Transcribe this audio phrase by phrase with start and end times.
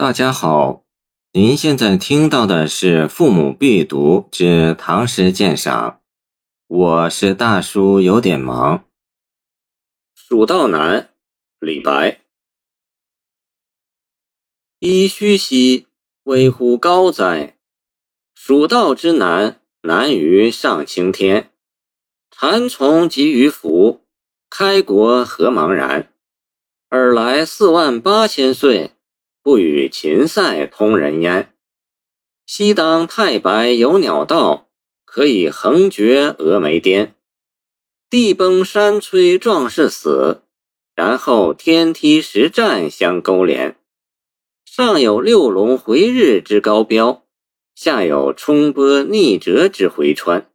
[0.00, 0.84] 大家好，
[1.32, 5.90] 您现在听到的是《父母必读之唐诗鉴赏》，
[6.68, 8.78] 我是大叔，有点忙。
[10.14, 11.02] 《蜀道难》
[11.58, 12.20] 李白：
[14.78, 15.88] 噫吁兮，
[16.22, 17.56] 危乎高哉！
[18.36, 21.50] 蜀道之难，难于上青天。
[22.30, 24.02] 蚕丛及鱼凫，
[24.48, 26.12] 开国何茫然！
[26.88, 28.92] 尔来四万八千岁。
[29.48, 31.54] 不与秦塞通人烟。
[32.44, 34.68] 西当太白有鸟道，
[35.06, 37.14] 可以横绝峨眉巅。
[38.10, 40.42] 地崩山摧壮士死，
[40.94, 43.78] 然后天梯石栈相勾连。
[44.66, 47.24] 上有六龙回日之高标，
[47.74, 50.50] 下有冲波逆折之回川。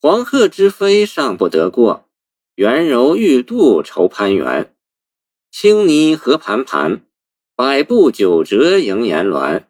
[0.00, 2.08] 黄鹤之飞尚不得过，
[2.56, 4.74] 猿柔欲度愁攀援。
[5.52, 7.04] 青泥何盘盘。
[7.60, 9.64] 百步九折迎岩峦，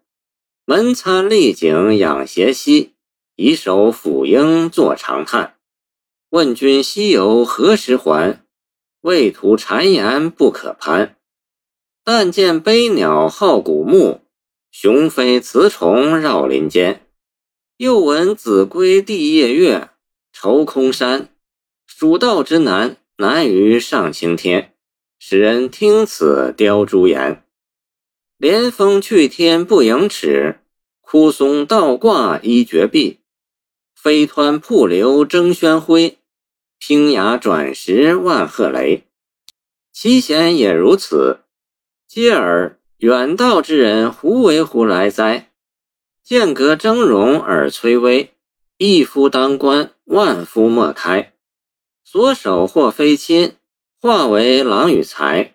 [0.67, 2.93] 门参丽景仰斜溪，
[3.35, 5.55] 以手抚膺作长叹。
[6.29, 8.45] 问君西游何时还？
[9.01, 11.17] 畏途谗言不可攀。
[12.05, 14.21] 但见悲鸟号古木，
[14.71, 17.07] 雄飞雌虫绕林间。
[17.79, 19.89] 又闻子规帝夜月，
[20.31, 21.31] 愁空山。
[21.87, 24.75] 蜀道之难，难于上青天。
[25.19, 27.43] 使人听此凋朱颜。
[28.39, 30.61] 连峰去天不盈尺，
[31.01, 33.19] 枯松倒挂依绝壁。
[33.97, 36.19] 飞湍瀑流争喧辉，
[36.79, 39.03] 平崖转石万壑雷。
[39.93, 41.41] 其贤也如此，
[42.09, 42.79] 嗟尔！
[42.99, 45.51] 远道之人胡为乎来哉？
[46.23, 48.31] 剑阁峥嵘而崔嵬，
[48.77, 51.33] 一夫当关，万夫莫开。
[52.05, 53.57] 所守或非亲，
[54.01, 55.51] 化为狼与豺。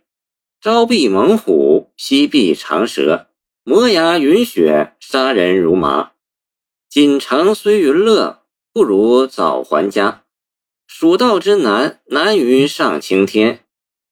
[0.64, 3.28] 朝避猛虎，夕避长蛇，
[3.66, 6.12] 磨牙云雪，杀人如麻。
[6.90, 10.22] 锦城虽云乐，不如早还家。
[10.88, 13.60] 蜀道之难，难于上青天。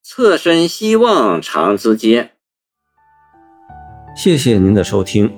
[0.03, 2.31] 侧身西望长咨嗟。
[4.13, 5.31] 谢谢您的收听，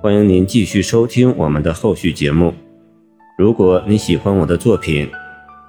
[0.00, 2.54] 欢迎您继续收听我们的后续节目。
[3.36, 5.10] 如果你喜欢我的作品，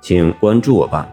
[0.03, 1.09] 请关注我吧。